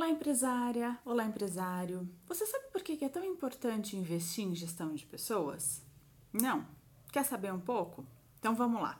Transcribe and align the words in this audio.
Olá, 0.00 0.08
empresária! 0.08 0.98
Olá, 1.04 1.26
empresário! 1.26 2.08
Você 2.24 2.46
sabe 2.46 2.68
por 2.72 2.82
que 2.82 3.04
é 3.04 3.08
tão 3.10 3.22
importante 3.22 3.98
investir 3.98 4.46
em 4.46 4.54
gestão 4.54 4.94
de 4.94 5.04
pessoas? 5.04 5.82
Não? 6.32 6.66
Quer 7.12 7.22
saber 7.22 7.52
um 7.52 7.60
pouco? 7.60 8.06
Então 8.38 8.56
vamos 8.56 8.80
lá! 8.80 8.98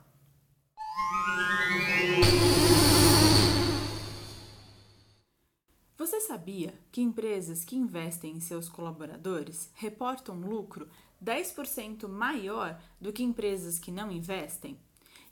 Você 5.96 6.20
sabia 6.20 6.78
que 6.92 7.00
empresas 7.00 7.64
que 7.64 7.76
investem 7.76 8.36
em 8.36 8.40
seus 8.40 8.68
colaboradores 8.68 9.70
reportam 9.76 10.38
lucro 10.38 10.86
10% 11.24 12.06
maior 12.08 12.78
do 13.00 13.10
que 13.10 13.22
empresas 13.22 13.78
que 13.78 13.90
não 13.90 14.12
investem? 14.12 14.78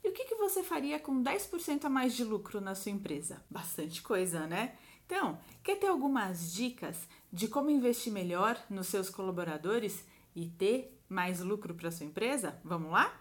E 0.03 0.09
o 0.09 0.13
que, 0.13 0.25
que 0.25 0.35
você 0.35 0.63
faria 0.63 0.99
com 0.99 1.21
10% 1.21 1.85
a 1.85 1.89
mais 1.89 2.15
de 2.15 2.23
lucro 2.23 2.59
na 2.59 2.73
sua 2.73 2.91
empresa? 2.91 3.45
Bastante 3.47 4.01
coisa, 4.01 4.47
né? 4.47 4.75
Então, 5.09 5.39
quer 5.63 5.79
ter 5.79 5.87
algumas 5.87 6.53
dicas 6.53 7.07
de 7.33 7.47
como 7.47 7.71
investir 7.71 8.13
melhor 8.13 8.63
nos 8.69 8.85
seus 8.85 9.09
colaboradores 9.09 10.05
e 10.35 10.45
ter 10.45 10.95
mais 11.09 11.39
lucro 11.39 11.73
para 11.73 11.89
sua 11.89 12.05
empresa? 12.05 12.61
Vamos 12.63 12.91
lá? 12.91 13.19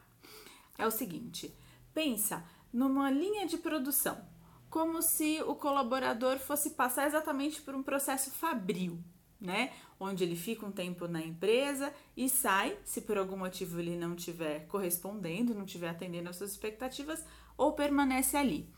É 0.77 0.87
o 0.87 0.91
seguinte, 0.91 1.51
pensa 1.95 2.45
numa 2.70 3.10
linha 3.10 3.46
de 3.46 3.56
produção, 3.56 4.23
como 4.69 5.01
se 5.01 5.43
o 5.45 5.55
colaborador 5.55 6.38
fosse 6.38 6.73
passar 6.73 7.06
exatamente 7.06 7.62
por 7.62 7.74
um 7.74 7.82
processo 7.82 8.30
fabril, 8.32 9.02
né? 9.41 9.73
Onde 9.98 10.24
ele 10.24 10.37
fica 10.37 10.66
um 10.66 10.70
tempo 10.70 11.09
na 11.09 11.23
empresa 11.23 11.91
e 12.15 12.29
sai, 12.29 12.77
se 12.84 13.01
por 13.01 13.16
algum 13.16 13.38
motivo 13.38 13.80
ele 13.80 13.96
não 13.96 14.15
estiver 14.15 14.66
correspondendo, 14.66 15.55
não 15.55 15.65
estiver 15.65 15.88
atendendo 15.88 16.29
às 16.29 16.37
suas 16.37 16.51
expectativas, 16.51 17.24
ou 17.57 17.73
permanece 17.73 18.37
ali. 18.37 18.68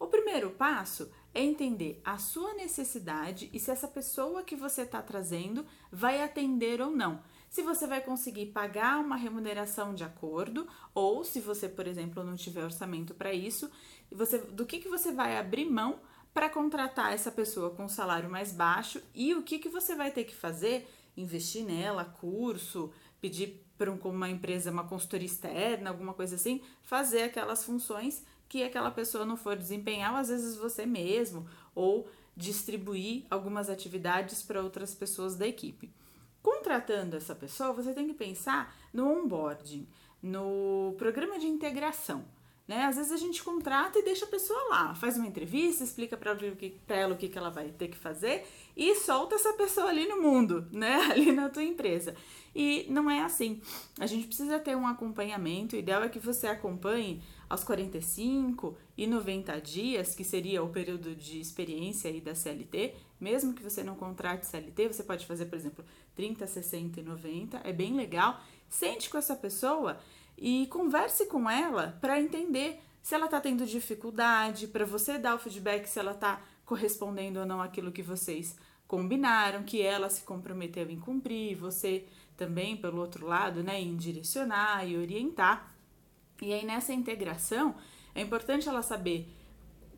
O 0.00 0.06
primeiro 0.06 0.50
passo 0.50 1.10
é 1.34 1.42
entender 1.42 2.00
a 2.04 2.16
sua 2.16 2.54
necessidade 2.54 3.50
e 3.52 3.58
se 3.58 3.70
essa 3.70 3.88
pessoa 3.88 4.44
que 4.44 4.54
você 4.54 4.82
está 4.82 5.02
trazendo 5.02 5.66
vai 5.90 6.22
atender 6.22 6.80
ou 6.80 6.90
não. 6.90 7.20
Se 7.50 7.62
você 7.62 7.86
vai 7.86 8.00
conseguir 8.00 8.46
pagar 8.46 8.98
uma 8.98 9.16
remuneração 9.16 9.94
de 9.94 10.02
acordo, 10.02 10.66
ou 10.94 11.24
se 11.24 11.40
você, 11.40 11.68
por 11.68 11.86
exemplo, 11.86 12.24
não 12.24 12.36
tiver 12.36 12.64
orçamento 12.64 13.14
para 13.14 13.32
isso, 13.32 13.70
você, 14.10 14.38
do 14.38 14.64
que, 14.64 14.78
que 14.78 14.88
você 14.88 15.12
vai 15.12 15.36
abrir 15.36 15.64
mão 15.64 16.00
para 16.32 16.48
contratar 16.48 17.12
essa 17.12 17.30
pessoa 17.30 17.70
com 17.70 17.84
um 17.84 17.88
salário 17.88 18.28
mais 18.28 18.52
baixo 18.52 19.00
e 19.14 19.34
o 19.34 19.42
que, 19.42 19.58
que 19.58 19.68
você 19.68 19.94
vai 19.94 20.10
ter 20.10 20.24
que 20.24 20.34
fazer? 20.34 20.88
Investir 21.16 21.64
nela, 21.64 22.04
curso, 22.04 22.92
pedir 23.20 23.64
para 23.78 23.90
uma 23.90 24.28
empresa, 24.28 24.70
uma 24.70 24.84
consultoria 24.84 25.26
externa, 25.26 25.90
alguma 25.90 26.12
coisa 26.12 26.34
assim, 26.36 26.60
fazer 26.82 27.22
aquelas 27.22 27.64
funções 27.64 28.24
que 28.54 28.62
aquela 28.62 28.92
pessoa 28.92 29.24
não 29.24 29.36
for 29.36 29.56
desempenhar, 29.56 30.12
ou 30.12 30.18
às 30.18 30.28
vezes 30.28 30.54
você 30.56 30.86
mesmo, 30.86 31.44
ou 31.74 32.08
distribuir 32.36 33.24
algumas 33.28 33.68
atividades 33.68 34.44
para 34.44 34.62
outras 34.62 34.94
pessoas 34.94 35.34
da 35.34 35.44
equipe. 35.44 35.92
Contratando 36.40 37.16
essa 37.16 37.34
pessoa, 37.34 37.72
você 37.72 37.92
tem 37.92 38.06
que 38.06 38.14
pensar 38.14 38.72
no 38.92 39.10
onboarding, 39.10 39.88
no 40.22 40.94
programa 40.96 41.36
de 41.36 41.48
integração. 41.48 42.24
Né? 42.66 42.84
Às 42.84 42.96
vezes 42.96 43.12
a 43.12 43.18
gente 43.18 43.42
contrata 43.42 43.98
e 43.98 44.02
deixa 44.02 44.24
a 44.24 44.28
pessoa 44.28 44.58
lá, 44.70 44.94
faz 44.94 45.18
uma 45.18 45.26
entrevista, 45.26 45.84
explica 45.84 46.16
para 46.16 46.30
ela 46.88 47.14
o 47.14 47.16
que, 47.16 47.28
que 47.28 47.38
ela 47.38 47.50
vai 47.50 47.68
ter 47.68 47.88
que 47.88 47.96
fazer 47.96 48.46
e 48.74 48.94
solta 48.94 49.34
essa 49.34 49.52
pessoa 49.52 49.88
ali 49.88 50.08
no 50.08 50.22
mundo, 50.22 50.66
né? 50.72 50.94
Ali 51.10 51.30
na 51.30 51.50
tua 51.50 51.62
empresa. 51.62 52.14
E 52.54 52.86
não 52.88 53.10
é 53.10 53.20
assim. 53.20 53.60
A 54.00 54.06
gente 54.06 54.26
precisa 54.26 54.58
ter 54.58 54.76
um 54.76 54.86
acompanhamento. 54.86 55.76
O 55.76 55.78
ideal 55.78 56.04
é 56.04 56.08
que 56.08 56.18
você 56.18 56.46
acompanhe 56.46 57.22
aos 57.50 57.62
45 57.64 58.76
e 58.96 59.06
90 59.06 59.60
dias, 59.60 60.14
que 60.14 60.24
seria 60.24 60.62
o 60.62 60.70
período 60.70 61.14
de 61.14 61.40
experiência 61.40 62.10
aí 62.10 62.20
da 62.20 62.34
CLT. 62.34 62.94
Mesmo 63.20 63.52
que 63.52 63.62
você 63.62 63.82
não 63.82 63.94
contrate 63.94 64.46
CLT, 64.46 64.88
você 64.88 65.02
pode 65.02 65.26
fazer, 65.26 65.46
por 65.46 65.56
exemplo, 65.56 65.84
30, 66.14 66.46
60 66.46 67.00
e 67.00 67.02
90. 67.02 67.60
É 67.62 67.72
bem 67.72 67.94
legal. 67.94 68.40
Sente 68.68 69.10
com 69.10 69.18
essa 69.18 69.36
pessoa 69.36 69.98
e 70.36 70.66
converse 70.68 71.26
com 71.26 71.48
ela 71.48 71.96
para 72.00 72.20
entender 72.20 72.80
se 73.02 73.14
ela 73.14 73.26
está 73.26 73.40
tendo 73.40 73.66
dificuldade, 73.66 74.68
para 74.68 74.84
você 74.84 75.18
dar 75.18 75.34
o 75.34 75.38
feedback 75.38 75.86
se 75.86 75.98
ela 75.98 76.12
está 76.12 76.40
correspondendo 76.64 77.40
ou 77.40 77.46
não 77.46 77.60
aquilo 77.60 77.92
que 77.92 78.02
vocês 78.02 78.56
combinaram, 78.86 79.62
que 79.62 79.82
ela 79.82 80.08
se 80.08 80.22
comprometeu 80.22 80.90
em 80.90 80.98
cumprir, 80.98 81.56
você 81.56 82.06
também, 82.36 82.76
pelo 82.76 83.00
outro 83.00 83.26
lado, 83.26 83.62
né, 83.62 83.80
em 83.80 83.96
direcionar 83.96 84.86
e 84.88 84.96
orientar. 84.96 85.74
E 86.40 86.52
aí 86.52 86.64
nessa 86.64 86.92
integração 86.92 87.74
é 88.14 88.22
importante 88.22 88.68
ela 88.68 88.82
saber 88.82 89.28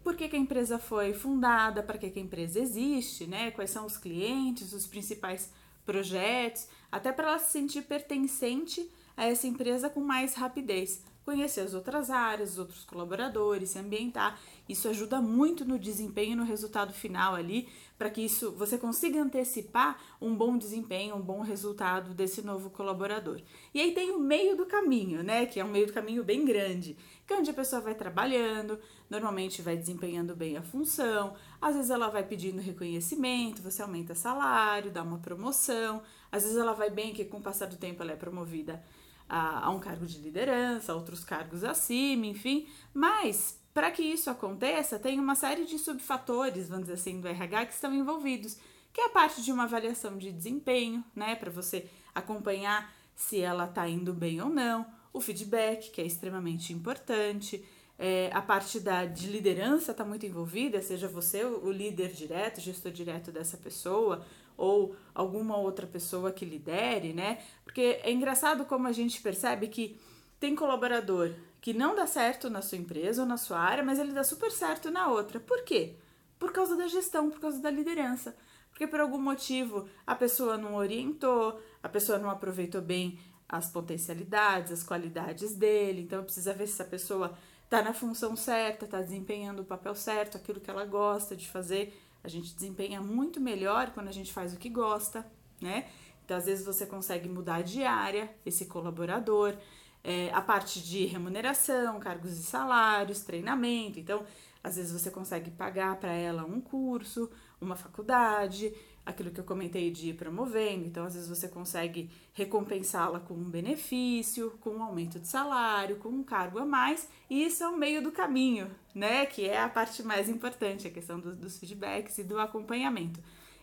por 0.03 0.15
que, 0.15 0.29
que 0.29 0.37
a 0.37 0.39
empresa 0.39 0.79
foi 0.79 1.13
fundada, 1.13 1.83
para 1.83 1.99
que, 1.99 2.11
que 2.11 2.19
a 2.19 2.23
empresa 2.23 2.61
existe, 2.61 3.27
né? 3.27 3.51
Quais 3.51 3.71
são 3.71 3.85
os 3.85 3.97
clientes, 3.97 4.73
os 4.73 4.87
principais 4.87 5.53
projetos, 5.85 6.69
até 6.93 7.11
para 7.11 7.29
ela 7.29 7.39
se 7.39 7.51
sentir 7.51 7.83
pertencente 7.83 8.89
a 9.17 9.25
essa 9.25 9.47
empresa 9.47 9.89
com 9.89 10.01
mais 10.01 10.35
rapidez. 10.35 11.03
Conhecer 11.25 11.63
as 11.63 11.75
outras 11.75 12.09
áreas, 12.09 12.53
os 12.53 12.59
outros 12.59 12.85
colaboradores, 12.85 13.71
se 13.71 13.81
ambientar. 13.81 14.39
Isso 14.69 14.87
ajuda 14.89 15.21
muito 15.21 15.65
no 15.65 15.77
desempenho 15.77 16.33
e 16.33 16.37
no 16.37 16.45
resultado 16.45 16.93
final 16.93 17.35
ali, 17.35 17.69
para 17.99 18.09
que 18.09 18.21
isso 18.21 18.53
você 18.53 18.79
consiga 18.79 19.21
antecipar 19.21 20.01
um 20.21 20.37
bom 20.37 20.57
desempenho, 20.57 21.17
um 21.17 21.21
bom 21.21 21.41
resultado 21.41 22.15
desse 22.15 22.43
novo 22.43 22.71
colaborador. 22.71 23.41
E 23.75 23.81
aí 23.81 23.93
tem 23.93 24.13
o 24.13 24.21
meio 24.21 24.57
do 24.57 24.67
caminho, 24.67 25.25
né? 25.25 25.47
Que 25.47 25.59
é 25.59 25.65
um 25.65 25.71
meio 25.71 25.89
do 25.89 25.93
caminho 25.93 26.23
bem 26.23 26.45
grande, 26.45 26.97
que 27.27 27.33
é 27.33 27.37
onde 27.37 27.51
a 27.51 27.55
pessoa 27.55 27.83
vai 27.83 27.97
trabalhando, 27.97 28.79
normalmente 29.11 29.63
vai 29.63 29.77
desempenhando 29.77 30.37
bem 30.37 30.57
a 30.57 30.63
função, 30.63 31.35
às 31.61 31.75
vezes 31.75 31.91
ela 31.91 32.09
vai 32.09 32.23
pedindo 32.23 32.63
reconhecimento, 32.63 33.63
você 33.63 33.83
aumenta 33.83 34.15
salário, 34.15 34.93
dá 34.93 35.03
uma 35.03 35.19
promoção, 35.19 36.03
às 36.31 36.43
vezes 36.43 36.59
ela 36.59 36.73
vai 36.73 36.91
bem 36.91 37.13
que 37.13 37.25
com 37.25 37.39
o 37.39 37.43
passar 37.43 37.67
do 37.67 37.77
tempo 37.77 38.03
ela 38.03 38.13
é 38.13 38.17
promovida 38.17 38.83
a, 39.29 39.67
a 39.67 39.71
um 39.71 39.81
cargo 39.81 40.07
de 40.07 40.19
liderança, 40.19 40.95
outros 40.95 41.25
cargos 41.25 41.65
acima, 41.65 42.27
enfim. 42.27 42.69
Mas 42.93 43.59
para 43.73 43.91
que 43.91 44.03
isso 44.03 44.31
aconteça, 44.31 44.99
tem 44.99 45.21
uma 45.21 45.35
série 45.35 45.65
de 45.65 45.79
subfatores, 45.79 46.69
vamos 46.69 46.85
dizer 46.85 46.95
assim, 46.95 47.21
do 47.21 47.29
RH 47.29 47.67
que 47.67 47.75
estão 47.75 47.95
envolvidos, 47.95 48.57
que 48.93 49.03
é 49.03 49.07
a 49.07 49.11
parte 49.11 49.43
de 49.43 49.53
uma 49.53 49.65
avaliação 49.65 50.17
de 50.17 50.33
desempenho, 50.33 51.05
né, 51.15 51.35
para 51.35 51.51
você 51.51 51.87
acompanhar 52.15 52.91
se 53.15 53.39
ela 53.39 53.67
está 53.67 53.87
indo 53.87 54.15
bem 54.15 54.41
ou 54.41 54.49
não, 54.49 54.87
o 55.13 55.21
feedback, 55.21 55.91
que 55.91 56.01
é 56.01 56.07
extremamente 56.07 56.73
importante, 56.73 57.63
é, 57.99 58.31
a 58.33 58.43
parte 58.43 58.79
da, 58.79 59.07
de 59.07 59.29
liderança 59.29 59.93
está 59.93 60.05
muito 60.05 60.27
envolvida, 60.27 60.83
seja 60.83 61.09
você 61.09 61.45
o, 61.45 61.71
líder 61.71 62.13
direto, 62.13 62.61
gestor 62.61 62.93
direto 62.93 63.33
dessa 63.33 63.57
pessoa, 63.57 64.25
ou 64.57 64.95
alguma 65.15 65.57
outra 65.57 65.87
pessoa 65.87 66.31
que 66.31 66.45
lidere, 66.45 67.13
né? 67.13 67.39
Porque 67.65 68.01
é 68.03 68.11
engraçado 68.11 68.65
como 68.65 68.87
a 68.87 68.93
gente 68.93 69.21
percebe 69.21 69.69
que 69.69 69.99
tem 70.39 70.55
colaborador 70.55 71.35
que 71.61 71.73
não 71.73 71.95
dá 71.95 72.07
certo 72.07 72.49
na 72.49 72.63
sua 72.63 72.79
empresa 72.79 73.23
ou 73.23 73.29
na 73.29 73.37
sua 73.37 73.59
área, 73.59 73.83
mas 73.83 73.99
ele 73.99 74.13
dá 74.13 74.23
super 74.23 74.53
certo 74.53 74.91
na 74.91 75.09
outra. 75.09 75.41
Por 75.41 75.65
quê? 75.65 75.97
Por 76.39 76.53
causa 76.53 76.77
da 76.77 76.87
gestão, 76.87 77.31
por 77.31 77.41
causa 77.41 77.61
da 77.61 77.71
liderança. 77.71 78.37
Porque 78.71 78.87
por 78.87 79.01
algum 79.01 79.19
motivo 79.19 79.89
a 80.07 80.15
pessoa 80.15 80.59
não 80.59 80.75
orientou, 80.75 81.61
a 81.83 81.89
pessoa 81.89 82.19
não 82.19 82.29
aproveitou 82.29 82.83
bem 82.83 83.19
as 83.49 83.71
potencialidades, 83.71 84.71
as 84.71 84.83
qualidades 84.83 85.55
dele. 85.55 86.03
Então 86.03 86.23
precisa 86.23 86.53
ver 86.53 86.67
se 86.67 86.75
essa 86.75 86.85
pessoa 86.85 87.37
está 87.67 87.83
na 87.83 87.93
função 87.93 88.37
certa, 88.37 88.85
está 88.85 89.03
desempenhando 89.03 89.63
o 89.63 89.65
papel 89.65 89.95
certo, 89.95 90.37
aquilo 90.37 90.61
que 90.61 90.71
ela 90.71 90.85
gosta 90.85 91.37
de 91.37 91.49
fazer. 91.49 92.01
A 92.23 92.29
gente 92.29 92.55
desempenha 92.55 93.01
muito 93.01 93.41
melhor 93.41 93.91
quando 93.91 94.09
a 94.09 94.13
gente 94.13 94.33
faz 94.33 94.55
o 94.55 94.57
que 94.57 94.69
gosta, 94.69 95.27
né? 95.61 95.89
Então, 96.25 96.37
às 96.37 96.47
vezes, 96.47 96.65
você 96.65 96.87
consegue 96.87 97.29
mudar 97.29 97.63
de 97.63 97.85
área, 97.85 98.33
esse 98.45 98.67
colaborador, 98.67 99.57
é, 100.03 100.31
a 100.33 100.41
parte 100.41 100.81
de 100.81 101.07
remuneração, 101.07 102.01
cargos 102.01 102.33
e 102.33 102.43
salários, 102.43 103.21
treinamento. 103.21 104.01
Então, 104.01 104.25
às 104.63 104.77
vezes, 104.77 104.93
você 104.93 105.11
consegue 105.11 105.51
pagar 105.51 105.97
para 105.97 106.13
ela 106.13 106.45
um 106.45 106.61
curso, 106.61 107.31
uma 107.61 107.77
faculdade, 107.77 108.75
aquilo 109.07 109.31
que 109.31 109.39
eu 109.39 109.45
comentei 109.45 109.91
de 109.93 110.11
ir 110.11 110.15
promovendo. 110.15 110.85
Então, 110.85 111.07
às 111.07 111.15
vezes, 111.15 111.29
você 111.29 111.47
consegue 111.47 112.11
recompensá-la 112.33 113.21
com 113.21 113.35
um 113.35 113.49
benefício, 113.49 114.59
com 114.61 114.71
um 114.71 114.83
aumento 114.83 115.21
de 115.21 115.29
salário, 115.29 115.97
com 115.97 116.09
um 116.09 116.25
cargo 116.25 116.59
a 116.59 116.67
mais. 116.67 117.09
E 117.31 117.45
isso 117.45 117.63
é 117.63 117.69
o 117.69 117.77
meio 117.77 118.03
do 118.03 118.11
caminho, 118.11 118.69
né? 118.93 119.25
Que 119.25 119.49
é 119.49 119.63
a 119.63 119.69
parte 119.69 120.03
mais 120.03 120.29
importante, 120.29 120.89
a 120.89 120.91
questão 120.91 121.21
do, 121.21 121.37
dos 121.37 121.57
feedbacks 121.57 122.19
e 122.19 122.25
do 122.25 122.41
acompanhamento. 122.41 123.21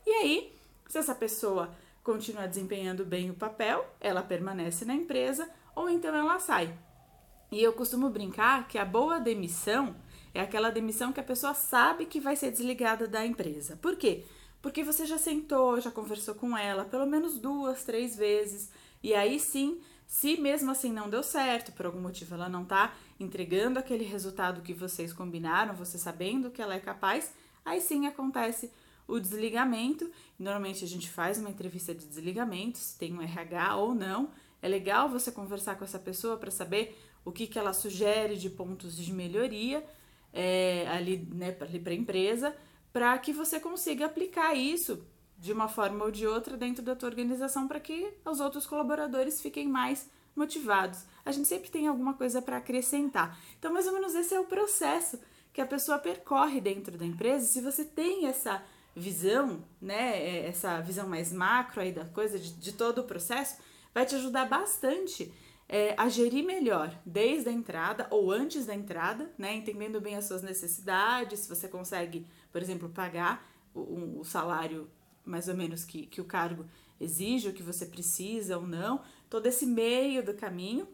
E 0.07 0.10
aí, 0.10 0.56
se 0.88 0.98
essa 0.98 1.13
pessoa 1.13 1.69
continua 2.01 2.48
desempenhando 2.48 3.06
bem 3.06 3.30
o 3.30 3.34
papel, 3.34 3.86
ela 4.00 4.22
permanece 4.22 4.86
na 4.86 4.96
empresa 4.96 5.50
ou 5.75 5.89
então 5.89 6.16
ela 6.16 6.39
sai. 6.39 6.74
E 7.51 7.62
eu 7.62 7.74
costumo 7.74 8.10
brincar 8.10 8.68
que 8.68 8.78
a 8.78 8.86
boa 8.86 9.19
demissão 9.19 9.96
é 10.34 10.42
aquela 10.42 10.72
demissão 10.72 11.13
que 11.13 11.19
a 11.19 11.24
pessoa 11.24 11.54
sabe 11.54 12.06
que 12.06 12.19
vai 12.19 12.36
ser 12.36 12.50
desligada 12.50 13.07
da 13.07 13.25
empresa. 13.25 13.78
Por 13.78 13.96
quê? 13.96 14.25
Porque 14.63 14.81
você 14.81 15.06
já 15.06 15.18
sentou, 15.18 15.81
já 15.81 15.92
conversou 15.92 16.33
com 16.36 16.57
ela 16.57 16.86
pelo 16.86 17.06
menos 17.06 17.38
duas, 17.38 17.83
três 17.83 18.15
vezes, 18.15 18.71
e 19.04 19.13
aí 19.13 19.38
sim, 19.38 19.81
se 20.07 20.38
mesmo 20.38 20.71
assim 20.71 20.89
não 20.89 21.10
deu 21.10 21.21
certo, 21.21 21.74
por 21.74 21.86
algum 21.86 22.00
motivo 22.00 22.33
ela 22.33 22.48
não 22.48 22.63
tá 22.63 22.95
entregando 23.19 23.77
aquele 23.77 24.06
resultado 24.06 24.62
que 24.62 24.74
vocês 24.74 25.12
combinaram, 25.12 25.75
você 25.75 25.98
sabendo 25.98 26.50
que 26.50 26.62
ela 26.62 26.75
é 26.75 26.80
capaz, 26.80 27.33
aí 27.65 27.81
sim 27.81 28.07
acontece 28.07 28.71
o 29.06 29.19
desligamento. 29.19 30.10
Normalmente 30.39 30.86
a 30.86 30.88
gente 30.88 31.10
faz 31.10 31.38
uma 31.38 31.50
entrevista 31.50 31.94
de 31.94 32.06
desligamento, 32.06 32.77
se 32.77 32.98
tem 32.98 33.13
um 33.13 33.21
RH 33.21 33.75
ou 33.75 33.94
não. 33.94 34.31
É 34.62 34.68
legal 34.69 35.10
você 35.10 35.30
conversar 35.30 35.75
com 35.75 35.83
essa 35.83 36.00
pessoa 36.00 36.38
para 36.38 36.50
saber 36.50 36.98
o 37.25 37.33
que, 37.33 37.48
que 37.48 37.60
ela 37.60 37.74
sugere 37.74 38.38
de 38.38 38.50
pontos 38.50 38.95
de 38.95 39.12
melhoria 39.12 39.83
é, 40.31 40.88
ali, 40.88 41.27
né, 41.33 41.54
ali 41.60 41.80
para 41.80 41.92
a 41.92 41.95
empresa, 41.95 42.56
para 42.94 43.18
que 43.18 43.34
você 43.34 43.60
consiga 43.60 44.06
aplicar 44.06 44.54
isso 44.54 45.04
de 45.38 45.51
uma 45.51 45.68
forma 45.68 46.06
ou 46.06 46.12
de 46.12 46.25
outra 46.28 46.56
dentro 46.56 46.84
da 46.84 46.95
tua 46.95 47.10
organização 47.10 47.68
para 47.68 47.80
que 47.80 48.13
os 48.24 48.40
outros 48.40 48.66
colaboradores 48.68 49.42
fiquem 49.42 49.68
mais 49.68 50.10
motivados. 50.36 51.04
A 51.25 51.31
gente 51.31 51.48
sempre 51.48 51.69
tem 51.69 51.88
alguma 51.88 52.13
coisa 52.13 52.42
para 52.42 52.57
acrescentar. 52.57 53.38
Então, 53.60 53.74
mais 53.74 53.88
ou 53.88 53.94
menos 53.94 54.16
esse 54.16 54.34
é 54.34 54.40
o 54.40 54.45
processo 54.45 55.19
que 55.51 55.60
a 55.60 55.66
pessoa 55.66 56.00
percorre 56.00 56.62
dentro 56.62 56.98
da 56.98 57.06
empresa. 57.06 57.45
Se 57.45 57.62
você 57.62 57.84
tem 57.84 58.28
essa 58.28 58.63
visão, 58.96 59.63
né, 59.81 60.18
é, 60.18 60.48
essa 60.48 60.80
visão 60.80 61.07
mais 61.07 61.34
macro 61.34 61.81
aí 61.81 61.92
da 61.92 62.06
coisa, 62.06 62.38
de, 62.39 62.54
de 62.54 62.74
todo 62.74 63.00
o 63.00 63.04
processo, 63.04 63.57
vai 63.94 64.06
te 64.06 64.16
ajudar 64.16 64.46
bastante 64.46 65.31
é, 65.68 65.96
a 65.98 66.10
gerir 66.10 66.44
melhor 66.46 66.96
desde 67.06 67.50
a 67.50 67.51
entrada 67.51 68.07
ou 68.10 68.31
antes 68.31 68.66
da 68.66 68.75
entrada, 68.75 69.31
né, 69.38 69.56
entendendo 69.56 70.00
bem 70.01 70.16
as 70.16 70.25
suas 70.25 70.42
necessidades, 70.42 71.42
se 71.42 71.50
você 71.50 71.68
consegue, 71.68 72.28
por 72.53 72.61
exemplo, 72.61 72.88
pagar 72.88 73.45
o, 73.73 74.19
o 74.19 74.23
salário 74.23 74.89
mais 75.25 75.47
ou 75.47 75.55
menos 75.55 75.83
que, 75.83 76.05
que 76.05 76.21
o 76.21 76.25
cargo 76.25 76.65
exige, 77.01 77.50
o 77.50 77.53
que 77.53 77.63
você 77.63 77.85
precisa 77.85 78.57
ou 78.57 78.67
não, 78.67 79.01
todo 79.29 79.47
esse 79.47 79.65
meio 79.65 80.23
do 80.23 80.33
caminho. 80.33 80.88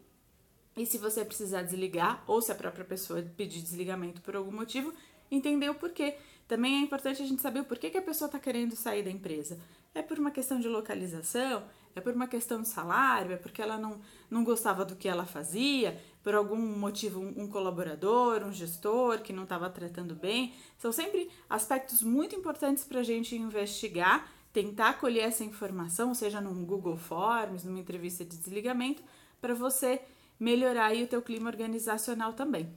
E 0.76 0.86
se 0.86 0.98
você 0.98 1.24
precisar 1.24 1.62
desligar, 1.62 2.24
ou 2.26 2.40
se 2.40 2.50
a 2.50 2.54
própria 2.54 2.84
pessoa 2.84 3.22
pedir 3.36 3.60
desligamento 3.60 4.22
por 4.22 4.34
algum 4.34 4.52
motivo, 4.52 4.94
entender 5.30 5.68
o 5.68 5.74
porquê. 5.74 6.16
Também 6.50 6.78
é 6.78 6.80
importante 6.80 7.22
a 7.22 7.24
gente 7.24 7.40
saber 7.40 7.60
o 7.60 7.64
porquê 7.64 7.90
que 7.90 7.96
a 7.96 8.02
pessoa 8.02 8.26
está 8.26 8.36
querendo 8.36 8.74
sair 8.74 9.04
da 9.04 9.10
empresa. 9.10 9.56
É 9.94 10.02
por 10.02 10.18
uma 10.18 10.32
questão 10.32 10.58
de 10.58 10.66
localização? 10.66 11.62
É 11.94 12.00
por 12.00 12.12
uma 12.12 12.26
questão 12.26 12.60
de 12.60 12.66
salário? 12.66 13.30
É 13.30 13.36
porque 13.36 13.62
ela 13.62 13.78
não, 13.78 14.00
não 14.28 14.42
gostava 14.42 14.84
do 14.84 14.96
que 14.96 15.06
ela 15.06 15.24
fazia? 15.24 15.96
Por 16.24 16.34
algum 16.34 16.56
motivo, 16.56 17.20
um, 17.20 17.44
um 17.44 17.46
colaborador, 17.46 18.42
um 18.42 18.52
gestor 18.52 19.20
que 19.20 19.32
não 19.32 19.44
estava 19.44 19.70
tratando 19.70 20.16
bem? 20.16 20.52
São 20.76 20.90
sempre 20.90 21.30
aspectos 21.48 22.02
muito 22.02 22.34
importantes 22.34 22.82
para 22.82 22.98
a 22.98 23.04
gente 23.04 23.36
investigar 23.36 24.28
tentar 24.52 24.94
colher 24.94 25.28
essa 25.28 25.44
informação, 25.44 26.12
seja 26.16 26.40
num 26.40 26.64
Google 26.64 26.96
Forms, 26.96 27.62
numa 27.62 27.78
entrevista 27.78 28.24
de 28.24 28.36
desligamento, 28.36 29.04
para 29.40 29.54
você 29.54 30.02
melhorar 30.40 30.86
aí 30.86 31.04
o 31.04 31.06
teu 31.06 31.22
clima 31.22 31.48
organizacional 31.48 32.32
também. 32.32 32.68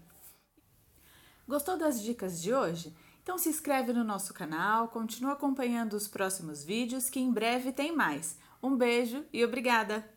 Gostou 1.47 1.75
das 1.75 1.99
dicas 1.99 2.39
de 2.39 2.53
hoje? 2.53 2.93
Então 3.23 3.37
se 3.37 3.47
inscreve 3.47 3.93
no 3.93 4.03
nosso 4.03 4.33
canal, 4.33 4.89
continua 4.89 5.31
acompanhando 5.31 5.93
os 5.93 6.09
próximos 6.09 6.61
vídeos 6.61 7.09
que 7.09 7.21
em 7.21 7.31
breve 7.31 7.71
tem 7.71 7.95
mais. 7.95 8.37
Um 8.61 8.75
beijo 8.75 9.25
e 9.31 9.43
obrigada! 9.45 10.12